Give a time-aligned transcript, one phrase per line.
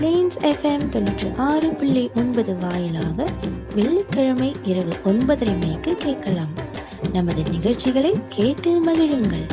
[0.00, 3.26] Planes FM தொண்ணூற்றி ஆறு புள்ளி ஒன்பது வாயிலாக
[3.74, 6.52] வெள்ளிக்கிழமை இரவு ஒன்பதரை மணிக்கு கேட்கலாம்.
[7.12, 9.46] நமது நிகழ்ச்சிகளை கேட்டு மகிழுங்கள்.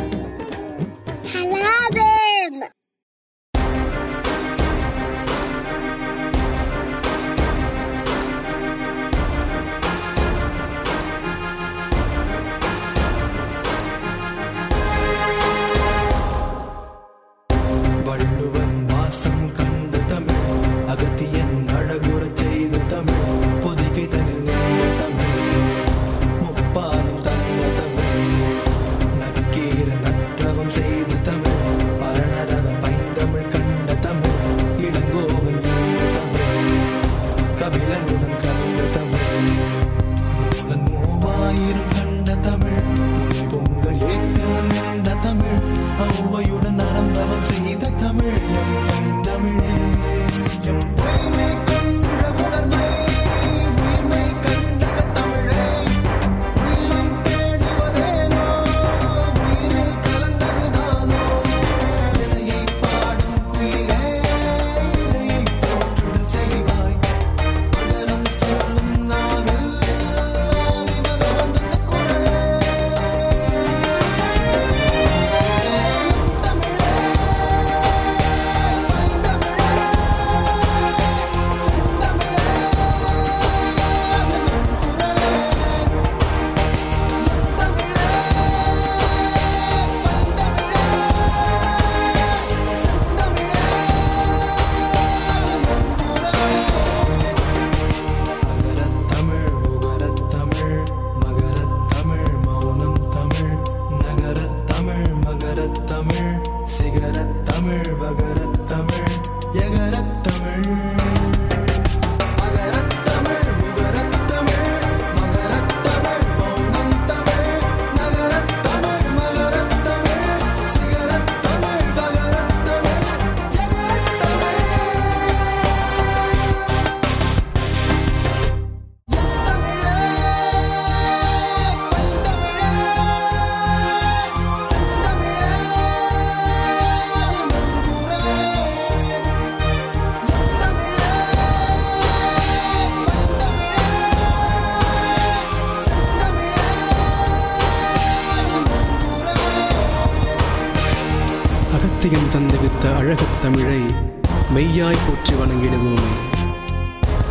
[155.40, 156.14] வணங்கிடுவோமே.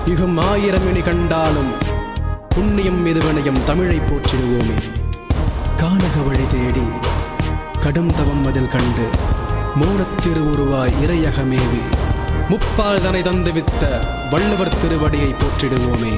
[0.05, 1.73] யுகம் ஆயிரம் இனி கண்டாலும்
[2.49, 4.79] புண்ணியம் மிதுவனையும் தமிழை போற்றிடுவோமே.
[5.77, 6.87] கானக வழி தேடி
[7.81, 9.07] கடும் தவம் அதில் கண்டு
[9.81, 11.83] மௌனத்திருவுருவாய் இறையகமேவி
[12.51, 13.83] முப்பால் தனை தந்துவித்த
[14.31, 16.15] வள்ளுவர் திருவடியை போற்றிடுவோமே.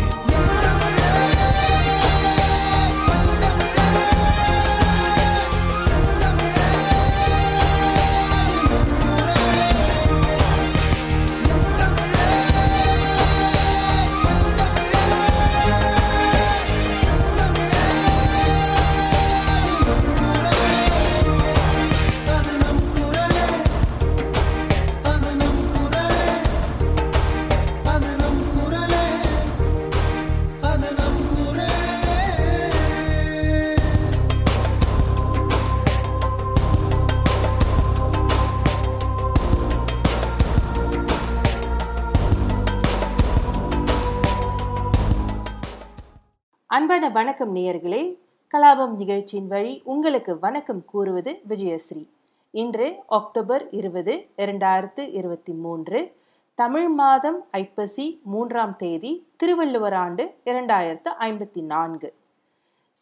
[46.99, 48.19] அன்பான வணக்கம் நேயர்களே.
[48.53, 52.07] கலாபம் நிகழ்ச்சியின் வழி உங்களுக்கு வணக்கம் கூறுவது விஜயஸ்ரீ.
[52.51, 56.13] இன்று அக்டோபர் இருபது இரண்டாயிரத்து இருபத்தி மூன்று
[56.55, 62.15] தமிழ் மாதம் ஐப்பசி மூன்றாம் தேதி திருவள்ளுவர் ஆண்டு இரண்டாயிரத்து ஐம்பத்தி நான்கு.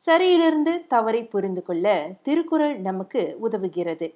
[0.07, 4.15] சரியிலிருந்து தவறை புரிந்து கொள்ள திருக்குறள் நமக்கு உதவுகிறது.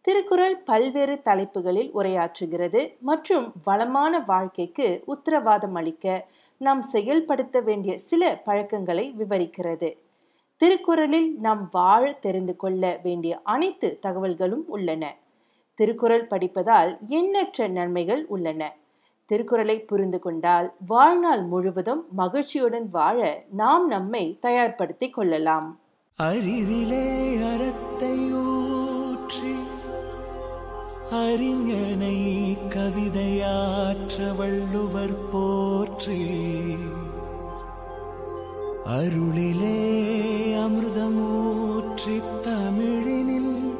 [0.00, 9.96] திருக்குறள் பல்வேறு தலைப்புகளில் உரையாற்றுகிறது மற்றும் வளமான வாழ்க்கைக்கு உத்தரவாதம் அளிக்க நாம் செயல்படுத்த வேண்டிய சில பழக்கங்களை விவரிக்கிறது.
[10.56, 15.16] திருக்குறளில் நாம் வாழ தெரிந்து கொள்ள வேண்டிய அனைத்து தகவல்களும் உள்ளன.
[15.74, 18.76] திருக்குறள் படிப்பதால் எண்ணற்ற நன்மைகள் உள்ளன.
[19.26, 25.80] திருக்குறளை புரிந்து கொண்டால் வாழ்நாள் முழுவதும் மகிழ்ச்சியுடன் வாழ நாம் நம்மை தயார்படுத்திக் கொள்ளலாம்.
[26.16, 28.53] அறிவிலே அறத்தையோ
[31.14, 32.18] அறிஞனை
[32.68, 36.22] கவிதையாற்ற வள்ளுவர் போற்றி.
[38.84, 39.78] அருளிலே
[40.56, 43.74] அமிர்தமூற்றி தமிழினில்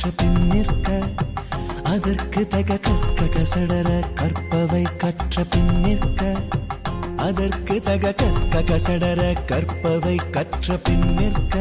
[0.00, 0.88] கற்ற பின் நிற்க
[1.84, 6.20] அதற்கு தக கற்க கசடர கற்பவை கற்ற பின் நிற்க
[7.18, 11.56] அதற்கு தக கற்க கசடர கற்பவை கற்ற பின் நிற்க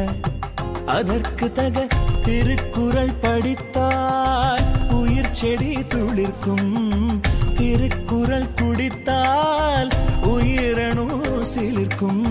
[0.89, 1.87] அதற்கு தக
[2.25, 6.69] திருக்குறள் படித்தால் உயிர் செடி துளிர்க்கும்
[7.57, 9.91] திருக்குறள் குடித்தால்
[10.27, 11.07] உயிரணு
[11.53, 12.26] சிலிர்க்கும்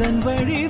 [0.00, 0.60] அதன் வழி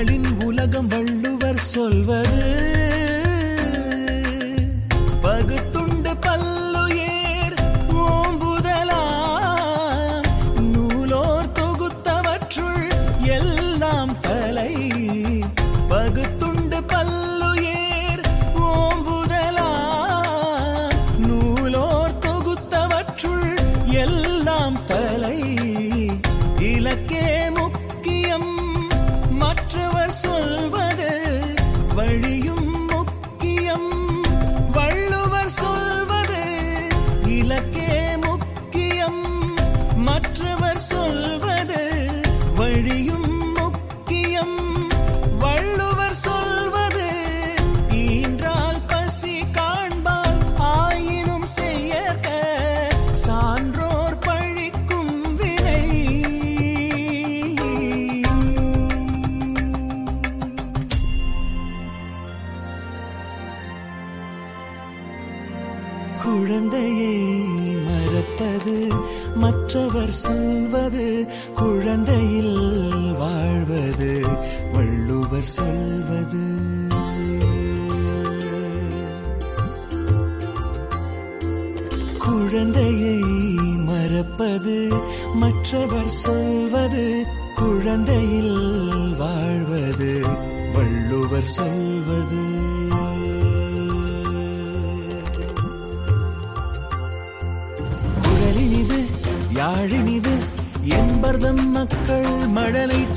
[0.00, 2.49] உயிர்களின் உலகம் வள்ளுவர் சொல்வது.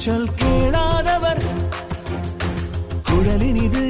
[0.04, 1.42] கூச்சல் கேளாதவர்.
[3.10, 3.84] குழலினிது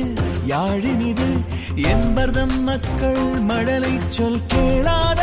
[0.47, 1.29] யாழினிது
[1.75, 5.22] என்பர்தம் மக்கள் மடலை சொல் கேளாத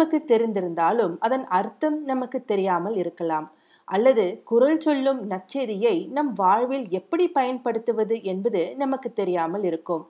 [0.00, 3.46] நமக்கு தெரிந்திருந்தாலும் அதன் அர்த்தம் நமக்கு தெரியாமல் இருக்கலாம்.
[3.88, 10.04] அல்லது குரல் சொல்லும் நற்செய்தியை நம் வாழ்வில் எப்படி பயன்படுத்துவது என்பது நமக்கு தெரியாமல் இருக்கும்.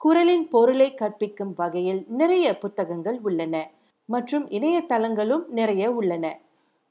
[0.00, 3.54] குரலின் பொருளை கற்பிக்கும் வகையில் நிறைய புத்தகங்கள் உள்ளன.
[4.08, 6.40] மற்றும் இணையதளங்களும் நிறைய உள்ளன.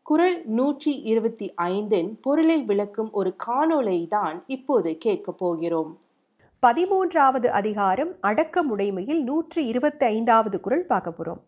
[0.06, 5.94] குரல் நூற்றி இருபத்தி ஐந்தின் பொருளை விளக்கும் ஒரு காணொலை தான் இப்போது கேட்கப் போகிறோம்.
[6.64, 11.42] பதிமூன்றாவது அதிகாரம் அடக்கமுடைமையில் நூற்றி இருபத்தி ஐந்தாவது குரல் பார்க்க போகிறோம்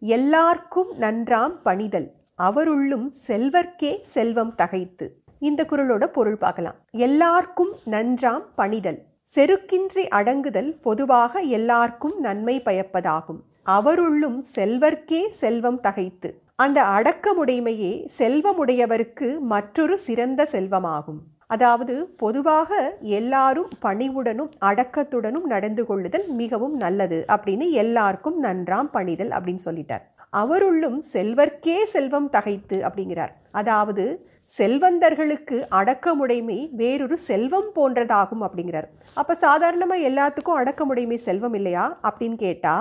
[0.00, 2.12] எல்லார்க்கும் நன்றாம் பணிதல்.
[2.34, 5.22] அவருள்ளும் செல்வர்க்கே செல்வம் தகைத்து.
[5.38, 6.74] இந்த குரலோட பொருள் பார்க்கலாம்.
[6.90, 9.02] எல்லார்க்கும் நன்றாம் பணிதல்.
[9.34, 13.40] செருக்கின்றி அடங்குதல் பொதுவாக எல்லார்க்கும் நன்மை பயப்பதாகும்.
[13.62, 16.42] அவருள்ளும் செல்வர்க்கே செல்வம் தகைத்து.
[16.54, 21.20] அந்த அடக்கமுடைமையே செல்வமுடையவருக்கு மற்றொரு சிறந்த செல்வமாகும்.
[21.50, 22.70] அதாவது பொதுவாக
[23.18, 30.04] எல்லாரும் பணிவுடனும் அடக்கத்துடனும் நடந்து கொள்ளுதல் மிகவும் நல்லது அப்படின்னு எல்லாருக்கும் நன்றாம் பணிதல் அப்படின்னு சொல்லிட்டார்.
[30.32, 33.32] அவருள்ளும் செல்வர்க்கே செல்வம் தகைத்து அப்படிங்கிறார்.
[33.52, 34.04] அதாவது
[34.58, 38.88] செல்வந்தர்களுக்கு அடக்கமுடைமை வேறொரு செல்வம் போன்றதாகும் அப்படிங்கிறார்.
[39.14, 42.74] அப்ப சாதாரணமா எல்லாத்துக்கும் அடக்கமுடைமை செல்வம் இல்லையா அப்படின்னு கேட்டா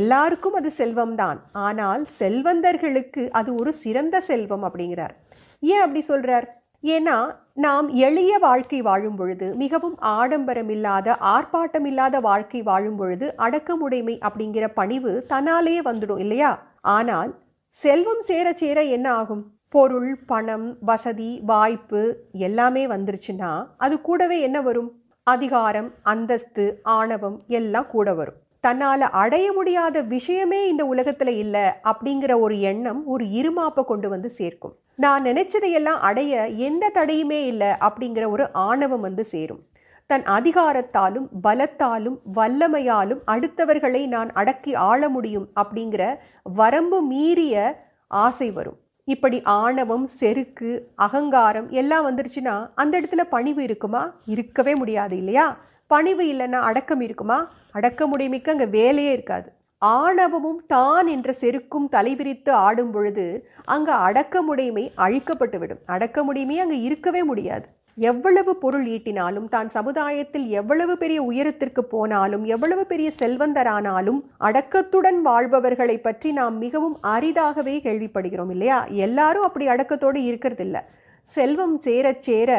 [0.00, 5.14] எல்லாருக்கும் அது செல்வம்தான் ஆனால் செல்வந்தர்களுக்கு அது ஒரு சிறந்த செல்வம் அப்படிங்கிறார்.
[5.62, 6.46] ஏன் அப்படி சொல்றார்?
[6.84, 7.16] ஏன்னா
[7.54, 14.66] நாம் எளிய வாழ்க்கை வாழும் பொழுது மிகவும் ஆடம்பரம் இல்லாத ஆர்ப்பாட்டம் இல்லாத வாழ்க்கை வாழும் பொழுது அடக்கமுடைமை அப்படிங்கிற
[14.72, 16.52] பணிவு தன்னாலேயே வந்துடும் இல்லையா?
[16.80, 17.32] ஆனால்
[17.74, 19.42] செல்வம் சேர சேர என்ன ஆகும்?
[19.68, 24.90] பொருள் பணம் வசதி வாய்ப்பு எல்லாமே வந்துருச்சுன்னா அது கூடவே என்ன வரும்?
[25.26, 28.38] அதிகாரம் அந்தஸ்து ஆணவம் எல்லாம் கூட வரும்.
[28.60, 34.74] தன்னால் அடைய முடியாத விஷயமே இந்த உலகத்தில் இல்லை அப்படிங்கிற ஒரு எண்ணம் ஒரு இருமாப்பை கொண்டு வந்து சேர்க்கும்.
[35.00, 39.62] நான் நினைச்சதையெல்லாம் அடைய எந்த தடையுமே இல்லை அப்படிங்கிற ஒரு ஆணவம் வந்து சேரும்.
[40.06, 48.76] தன் அதிகாரத்தாலும் பலத்தாலும் வல்லமையாலும் அடுத்தவர்களை நான் அடக்கி ஆள முடியும் அப்படிங்கிற வரம்பு மீறிய ஆசை வரும்.
[49.04, 54.14] இப்படி ஆணவம் செருக்கு அகங்காரம் எல்லாம் வந்துருச்சுன்னா அந்த இடத்துல பணிவு இருக்குமா?
[54.26, 55.58] இருக்கவே முடியாது இல்லையா?
[55.86, 57.52] பணிவு இல்லைன்னா அடக்கம் இருக்குமா?
[57.70, 59.52] அடக்க அடக்கமுடைமைக்கு அங்கே வேலையே இருக்காது.
[59.82, 63.26] ஆணவமும் தான் என்ற செருக்கும் தலைவிரித்து ஆடும் பொழுது
[63.64, 65.80] அங்கே அடக்கமுடைமை அழிக்கப்பட்டுவிடும்.
[65.86, 67.66] அடக்கமுடைமை அங்கே இருக்கவே முடியாது.
[67.98, 76.32] எவ்வளவு பொருள் ஈட்டினாலும் தான் சமுதாயத்தில் எவ்வளவு பெரிய உயரத்திற்கு போனாலும் எவ்வளவு பெரிய செல்வந்தரானாலும் அடக்கத்துடன் வாழ்பவர்களை பற்றி
[76.32, 78.78] நாம் மிகவும் அரிதாகவே கேள்விப்படுகிறோம் இல்லையா?
[79.06, 80.78] எல்லாரும் அப்படி அடக்கத்தோடு இருக்கிறதில்ல.
[81.26, 82.50] செல்வம் சேரச் சேர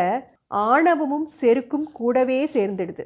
[0.48, 3.04] ஆணவமும் செருக்கும் கூடவே சேர்ந்துடுது.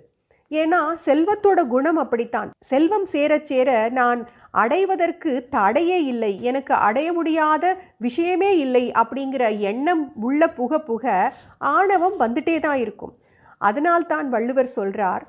[0.51, 2.49] ஏன்னா செல்வத்தோட குணம் அப்படித்தான்.
[2.65, 10.47] செல்வம் சேரச் சேர நான் அடைவதற்கு தடையே இல்லை எனக்கு அடைய முடியாத விஷயமே இல்லை அப்படிங்கிற எண்ணம் உள்ள
[10.47, 13.13] புக புக ஆணவம் வந்துட்டே தான் இருக்கும்.
[13.57, 15.21] அதனால்தான் வள்ளுவர் சொல்றார்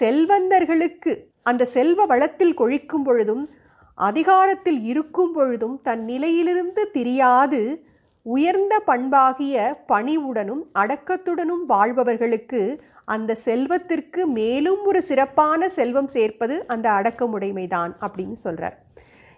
[0.00, 1.12] செல்வந்தர்களுக்கு
[1.42, 3.50] அந்த செல்வ வளத்தில் கொழிக்கும் பொழுதும்
[3.94, 7.82] அதிகாரத்தில் இருக்கும் பொழுதும் தன் நிலையிலிருந்து திரியாது
[8.22, 9.56] உயர்ந்த பண்பாகிய
[9.92, 18.76] பணிவுடனும் அடக்கத்துடனும் வாழ்பவர்களுக்கு அந்த செல்வத்திற்கு மேலும் ஒரு சிறப்பான செல்வம் சேர்ப்பது அந்த அடக்கமுடைமைதான் அப்படின்னு சொல்கிறார்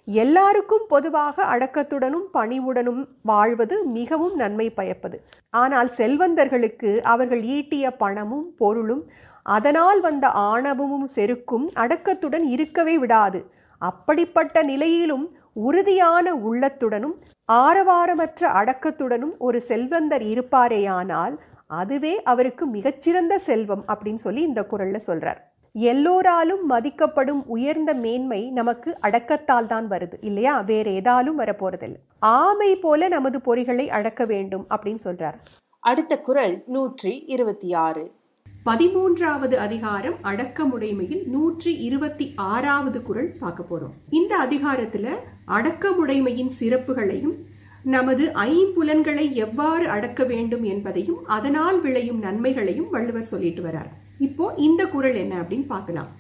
[0.09, 5.19] எல்லாருக்கும் பொதுவாக அடக்கத்துடனும் பணிவுடனும் வாழ்வது மிகவும் நன்மை பயப்பது.
[5.55, 9.05] ஆனால் செல்வந்தர்களுக்கு அவர்கள் ஈட்டிய பணமும் பொருளும்
[9.47, 13.41] அதனால் வந்த ஆணவமும் செருக்கும் அடக்கத்துடன் இருக்கவே விடாது.
[13.83, 15.25] அப்படிப்பட்ட நிலையிலும்
[15.63, 17.17] உறுதியான உள்ளத்துடனும்
[17.53, 21.35] ஆரவாரமற்ற அடக்கத்துடனும் ஒரு செல்வந்தர் இருப்பாரேயானால்
[21.73, 25.41] அதுவே அவருக்கு மிகச்சிறந்த செல்வம் அப்படின்னு சொல்லி இந்த குரல்ல சொல்றார்.
[25.75, 30.61] எல்லோராலும் மதிக்கப்படும் உயர்ந்த மேன்மை நமக்கு அடக்கத்தால் தான் வருது இல்லையா?
[30.61, 32.01] வேற ஏதாலும் வரப்போறதில்லை.
[32.19, 35.39] ஆமை போல நமது பொறிகளை அடக்க வேண்டும் அப்படின்னு சொல்றார்.
[35.83, 38.05] அடுத்த குரல் நூற்றி இருபத்தி ஆறு
[38.65, 43.95] பதிமூன்றாவது அதிகாரம் அடக்கமுடைமையில் நூற்றி இருபத்தி ஆறாவது குரல் பார்க்க போறோம்.
[44.11, 45.07] இந்த அதிகாரத்துல
[45.47, 47.35] அடக்கமுடைமையின் சிறப்புகளையும்
[47.85, 55.15] நமது ஐம்புலன்களை எவ்வாறு அடக்க வேண்டும் என்பதையும் அதனால் விளையும் நன்மைகளையும் வள்ளுவர் சொல்லிட்டு வரார் இப்போ இந்த குரல்
[55.15, 56.11] என்ன அப்படின்னு பார்க்கலாம்.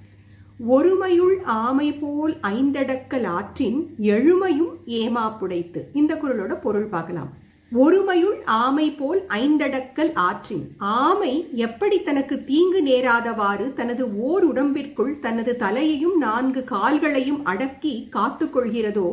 [0.66, 7.30] ஒருமையுள் ஆமை போல் ஐந்தடக்கல் ஆற்றின் எழுமையும் ஏமாப்புடைத்து இந்த குரலோட பொருள் பார்க்கலாம்.
[7.72, 11.32] ஒருமையுள் ஆமை போல் ஐந்தடக்கல் ஆற்றின் ஆமை
[11.66, 19.08] எப்படி தனக்கு தீங்கு நேராதவாறு தனது ஓர் உடம்பிற்குள் தனது தலையையும் நான்கு கால்களையும் அடக்கி காத்துக்கொள்கிறதோ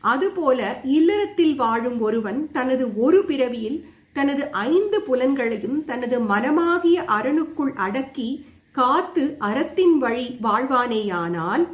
[0.00, 9.36] அதுபோல இல்லறத்தில் வாழும் ஒருவன் தனது ஒரு பிறவியில் தனது ஐந்து புலன்களையும் தனது மனமாகிய அரணுக்குள் அடக்கி காத்து
[9.38, 11.66] அறத்தின் வழி வாழ்வானேயானால்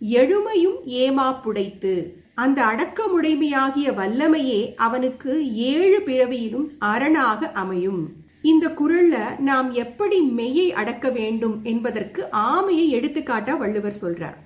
[0.00, 8.02] எழுமையும் ஏமாப்புடைத்து அந்த அடக்கமுடைமையாகிய வல்லமையே அவனுக்கு ஏழு பிறவியிலும் அரணாக அமையும்.
[8.42, 14.38] இந்த குரல்ல நாம் எப்படி மெய்யை அடக்க வேண்டும் என்பதற்கு ஆமையை எடுத்துக்காட்டா வள்ளுவர் சொல்றார்.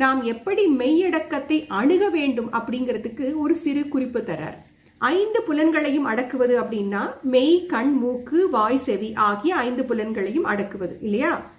[0.00, 4.58] நாம் எப்படி மெய்யடக்கத்தை அணுக வேண்டும் அப்படிங்கிறதுக்கு ஒரு சிறு குறிப்பு தரார்.
[4.98, 11.50] ஐந்து புலன்களையும் அடக்குவது அப்படின்னா மெய் கண் மூக்கு வாய் செவி ஆகிய ஐந்து புலன்களையும் அடக்குவது இல்லையா?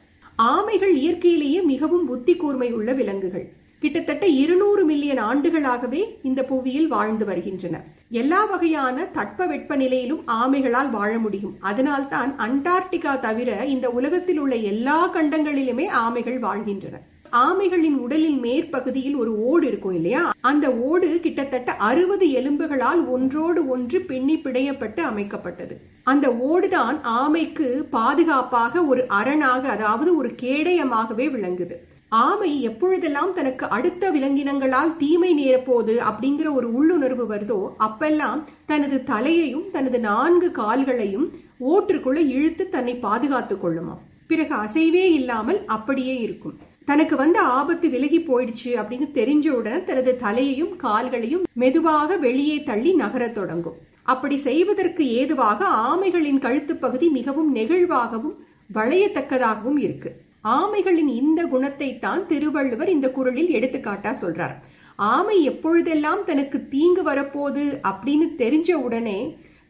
[0.41, 3.53] ஆமைகள் இயற்கையிலேயே மிகவும் புத்தி கூர்மை உள்ள விலங்குகள்.
[3.79, 7.83] கிட்டத்தட்ட இருநூறு மில்லியன் ஆண்டுகளாகவே இந்த புவியில் வாழ்ந்து வருகின்றன.
[8.09, 11.57] எல்லா வகையான தட்ப வெப்ப நிலையிலும் ஆமைகளால் வாழ முடியும்.
[11.59, 16.97] அதனால்தான் அண்டார்டிகா தவிர இந்த உலகத்தில் உள்ள எல்லா கண்டங்களிலுமே ஆமைகள் வாழ்கின்றன.
[17.31, 20.31] ஆமைகளின் உடலின் மேற்பகுதியில் ஒரு ஓடு இருக்கும் இல்லையா?
[20.41, 25.75] அந்த ஓடு கிட்டத்தட்ட அறுபது எலும்புகளால் ஒன்றோடு ஒன்று பின்னி பிடையப்பட்டு அமைக்கப்பட்டது.
[26.03, 31.77] அந்த ஓடுதான் ஆமைக்கு பாதுகாப்பாக ஒரு அரணாக அதாவது ஒரு கேடயமாகவே விளங்குது.
[32.09, 39.99] ஆமை எப்பொழுதெல்லாம் தனக்கு அடுத்த விலங்கினங்களால் தீமை நேரப்போது அப்படிங்கிற ஒரு உள்ளுணர்வு வருதோ அப்பெல்லாம் தனது தலையையும் தனது
[39.99, 41.27] நான்கு கால்களையும்
[41.59, 43.95] ஓற்றுக்குள்ள இழுத்து தன்னை பாதுகாத்துக் கொள்ளுமா
[44.27, 46.57] பிறகு அசைவே இல்லாமல் அப்படியே இருக்கும்.
[46.87, 53.79] தனக்கு வந்த ஆபத்து விலகி போயிடுச்சு அப்படின்னு தெரிஞ்சவுடன் தனது தலையையும் கால்களையும் மெதுவாக வெளியே தள்ளி நகரத் தொடங்கும்.
[54.13, 58.37] அப்படி செய்வதற்கு ஏதுவாக ஆமைகளின் கழுத்து பகுதி மிகவும் நெகிழ்வாகவும்
[58.77, 60.11] வளையத்தக்கதாகவும் இருக்கு.
[60.57, 64.55] ஆமைகளின் இந்த குணத்தை தான் திருவள்ளுவர் இந்த குரலில் எடுத்துக்காட்டா சொல்றார்.
[64.99, 69.19] ஆமை எப்பொழுதெல்லாம் தனக்கு தீங்கு வரப்போகுது அப்படின்னு தெரிஞ்ச உடனே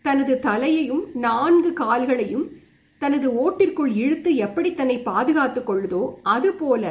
[0.06, 2.45] தனது தலையையும் நான்கு கால்களையும்
[2.98, 6.86] தனது ஓட்டிற்குள் இழுத்து எப்படி தன்னை பாதுகாத்துக் கொள்ளுதோ அதுபோல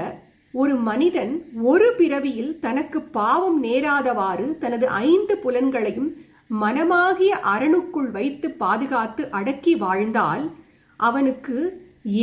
[0.55, 6.11] ஒரு மனிதன் ஒரு பிறவியில் தனக்கு பாவம் நேராதவாறு தனது ஐந்து புலன்களையும்
[6.61, 10.45] மனமாகிய அரணுக்குள் வைத்து பாதுகாத்து அடக்கி வாழ்ந்தால்
[11.01, 11.57] அவனுக்கு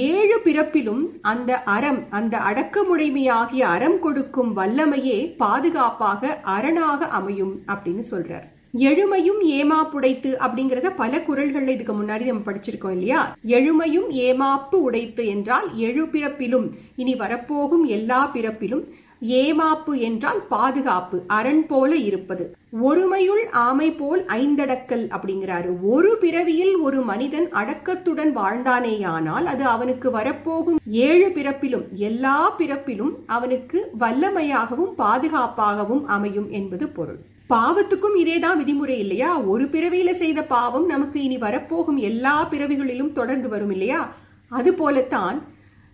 [0.09, 8.47] ஏழு பிறப்பிலும் அந்த அறம் அந்த அடக்கமுடைமையாகிய அறம் கொடுக்கும் வல்லமையே பாதுகாப்பாக அரணாக அமையும் அப்படின்னு சொல்றார்.
[8.73, 13.35] எழுமையும் ஏமாப்புடைத்து அப்படிங்கறத பல குரல்கள்ல இதுக்கு முன்னாடி நம்ம படிச்சிருக்கோம் இல்லையா?
[13.47, 18.83] எழுமையும் ஏமாப்பு உடைத்து என்றால் எழு பிறப்பிலும் இனி வரப்போகும் எல்லா பிறப்பிலும்
[19.21, 22.45] ஏமாப்பு என்றால் பாதுகாப்பு அரண் போல இருப்பது.
[22.81, 25.69] ஒருமையுள் ஆமை போல் ஐந்தடக்கல் அப்படிங்கிறாரு.
[25.81, 34.93] ஒரு பிறவியில் ஒரு மனிதன் அடக்கத்துடன் வாழ்ந்தானேயானால் அது அவனுக்கு வரப்போகும் ஏழு பிறப்பிலும் எல்லா பிறப்பிலும் அவனுக்கு வல்லமையாகவும்
[34.97, 37.21] பாதுகாப்பாகவும் அமையும் என்பது பொருள்.
[37.49, 39.41] பாவத்துக்கும் இதேதான் விதிமுறை இல்லையா?
[39.41, 44.13] ஒரு பிறவியில செய்த பாவம் நமக்கு இனி வரப்போகும் எல்லா பிறவிகளிலும் தொடர்ந்து வரும் இல்லையா?
[44.49, 45.41] அது போலத்தான்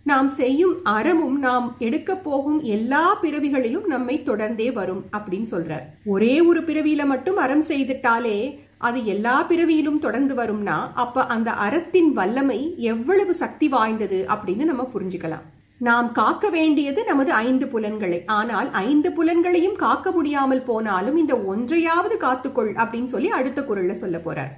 [0.03, 5.85] நாம் செய்யும் அறமும் நாம் எடுக்க போகும் எல்லா பிறவிகளிலும் நம்மை தொடர்ந்தே வரும் அப்படின்னு சொல்றார்.
[6.05, 12.75] ஒரே ஒரு பிறவியில மட்டும் அறம் செய்துட்டாலே அது எல்லா பிறவியிலும் தொடர்ந்து வரும்னா அப்ப அந்த அறத்தின் வல்லமை
[12.77, 15.45] எவ்வளவு சக்தி வாய்ந்தது அப்படின்னு நம்ம புரிஞ்சுக்கலாம்.
[15.79, 18.23] நாம் காக்க வேண்டியது நமது ஐந்து புலன்களை.
[18.25, 24.51] ஆனால் ஐந்து புலன்களையும் காக்க முடியாமல் போனாலும் இந்த ஒன்றையாவது காத்துக்கொள் அப்படின்னு சொல்லி அடுத்த குரல்ல சொல்ல போறார்.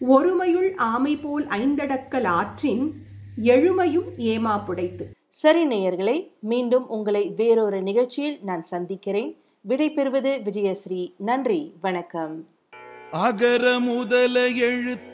[0.00, 2.92] ஒருமையுள் ஆமை போல் ஐந்தடக்கல் ஆற்றின்
[3.42, 9.30] எழுமையும் ஏமாப்புடைத்து சரி நேயர்களே மீண்டும் உங்களை வேறொரு நிகழ்ச்சியில் நான் சந்திக்கிறேன்.
[9.60, 11.12] விடை பெறுவது விஜயஸ்ரீ.
[11.16, 12.34] நன்றி வணக்கம்.
[13.10, 14.48] அகர முதல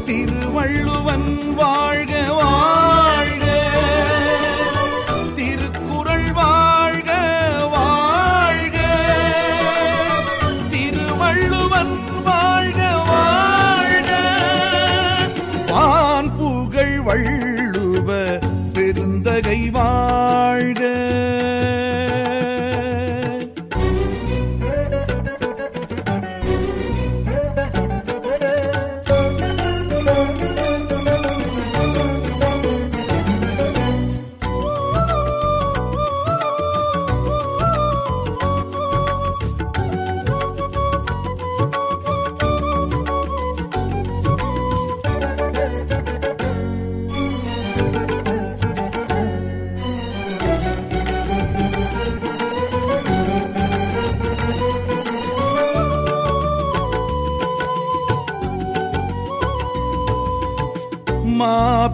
[0.06, 1.91] திருவள்ளுவன் வாழ்க வாழ்க.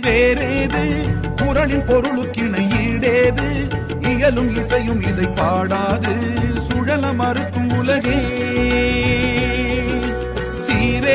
[0.00, 1.14] வேறேது?
[1.44, 3.74] குரலின் பொருளுக்கிணை ஈடேது?
[4.08, 6.14] இயலும் இசையும் இதை பாடாது.
[6.56, 7.55] சுழல மறுக்கும்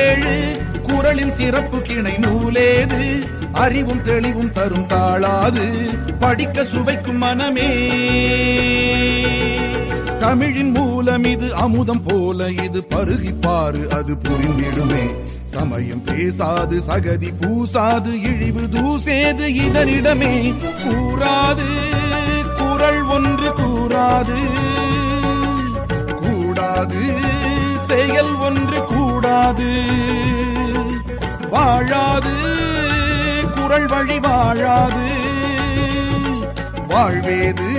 [0.02, 3.30] ஏழு குரலின் சிறப்பு கிணை நூலேது.
[3.52, 5.90] அறிவும் தெளிவும் தரும் தாளாது.
[6.20, 7.70] படிக்க சுவைக்கும் மனமே.
[10.20, 15.16] தமிழின் மூலம் இது அமுதம் போல இது பருகிப்பாரு அது புரிந்திடுமே.
[15.44, 20.54] சமயம் பேசாது சகதி பூசாது இழிவு தூசேது இதனிடமே.
[20.84, 21.70] கூறாது
[22.58, 24.40] குரல் ஒன்று கூறாது.
[26.16, 27.02] கூடாது
[27.76, 29.11] செயல் ஒன்று கூ
[31.50, 32.36] வாழாது
[33.56, 35.08] குரல் வழி வாழாது.
[36.88, 37.70] வாழ்வேது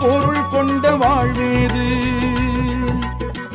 [0.00, 1.84] பொருள் கொண்ட வாழ்வேது.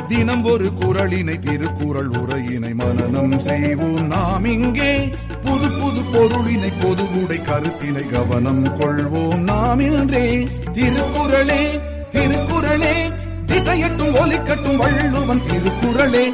[0.08, 5.14] தினம் ஒரு குரலினை திருக்குறள் உரையினை மனனம் செய்வோம் நாம் இங்கே.
[5.42, 10.48] புது புது பொருளினை பொதுவுடை கருத்தினை கவனம் கொள்வோம் நாம் இன்றே.
[10.72, 11.80] திருக்குறளே
[12.12, 13.12] திருக்குறளே
[13.46, 16.34] திசையட்டும் ஒலிக்கட்டும் வள்ளுவன் திருக்குறளே.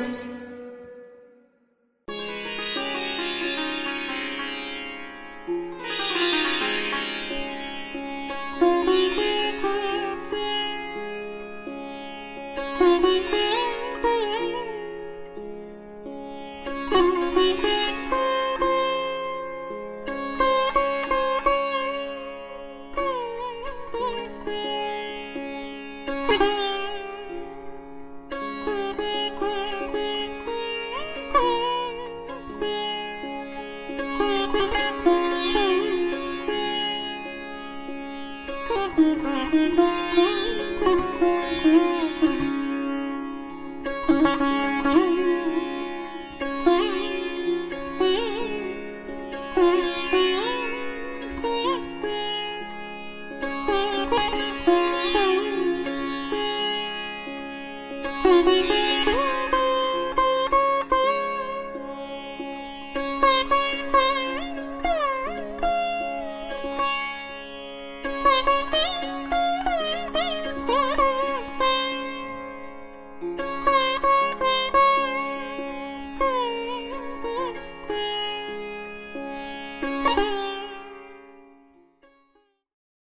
[38.97, 39.96] Mm-hmm.